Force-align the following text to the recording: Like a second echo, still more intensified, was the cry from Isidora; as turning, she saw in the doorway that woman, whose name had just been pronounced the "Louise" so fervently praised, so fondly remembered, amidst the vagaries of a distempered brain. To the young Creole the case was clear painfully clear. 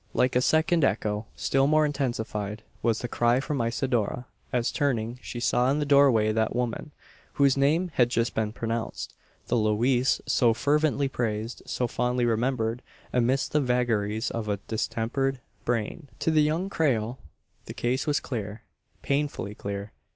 Like 0.15 0.35
a 0.35 0.41
second 0.41 0.83
echo, 0.83 1.27
still 1.35 1.67
more 1.67 1.85
intensified, 1.85 2.63
was 2.81 2.97
the 2.97 3.07
cry 3.07 3.39
from 3.39 3.61
Isidora; 3.61 4.25
as 4.51 4.71
turning, 4.71 5.19
she 5.21 5.39
saw 5.39 5.69
in 5.69 5.77
the 5.77 5.85
doorway 5.85 6.31
that 6.31 6.55
woman, 6.55 6.89
whose 7.33 7.55
name 7.55 7.89
had 7.93 8.09
just 8.09 8.33
been 8.33 8.51
pronounced 8.51 9.13
the 9.45 9.53
"Louise" 9.57 10.19
so 10.25 10.55
fervently 10.55 11.07
praised, 11.07 11.61
so 11.67 11.85
fondly 11.85 12.25
remembered, 12.25 12.81
amidst 13.13 13.51
the 13.51 13.61
vagaries 13.61 14.31
of 14.31 14.49
a 14.49 14.57
distempered 14.67 15.39
brain. 15.65 16.09
To 16.17 16.31
the 16.31 16.41
young 16.41 16.67
Creole 16.67 17.19
the 17.65 17.75
case 17.75 18.07
was 18.07 18.19
clear 18.19 18.63
painfully 19.03 19.53
clear. 19.53 19.91